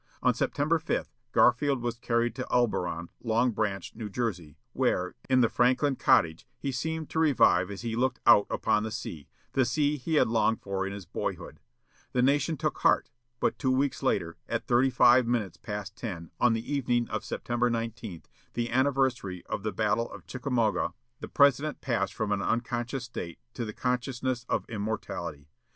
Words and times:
On 0.23 0.33
September 0.33 0.79
5, 0.79 1.11
Garfield 1.31 1.83
was 1.83 1.99
carried 1.99 2.33
to 2.33 2.47
Elberon, 2.51 3.09
Long 3.21 3.51
Branch, 3.51 3.93
New 3.93 4.09
Jersey, 4.09 4.57
where, 4.73 5.13
in 5.29 5.41
the 5.41 5.47
Francklyn 5.47 5.95
Cottage, 5.95 6.47
he 6.57 6.71
seemed 6.71 7.07
to 7.11 7.19
revive 7.19 7.69
as 7.69 7.83
he 7.83 7.95
looked 7.95 8.19
out 8.25 8.47
upon 8.49 8.81
the 8.81 8.89
sea, 8.89 9.27
the 9.51 9.63
sea 9.63 9.97
he 9.97 10.15
had 10.15 10.27
longed 10.27 10.59
for 10.63 10.87
in 10.87 10.91
his 10.93 11.05
boyhood. 11.05 11.59
The 12.13 12.23
nation 12.23 12.57
took 12.57 12.79
heart. 12.79 13.11
But 13.39 13.59
two 13.59 13.69
weeks 13.69 14.01
later, 14.01 14.37
at 14.49 14.65
thirty 14.65 14.89
five 14.89 15.27
minutes 15.27 15.57
past 15.57 15.95
ten, 15.95 16.31
on 16.39 16.53
the 16.53 16.73
evening 16.73 17.07
of 17.09 17.23
September 17.23 17.69
19, 17.69 18.23
the 18.55 18.71
anniversary 18.71 19.45
of 19.45 19.61
the 19.61 19.71
battle 19.71 20.11
of 20.11 20.25
Chickamauga, 20.25 20.95
the 21.19 21.27
President 21.27 21.79
passed 21.79 22.15
from 22.15 22.31
an 22.31 22.41
unconscious 22.41 23.03
state 23.03 23.37
to 23.53 23.65
the 23.65 23.71
consciousness 23.73 24.47
of 24.49 24.65
immortality. 24.67 25.47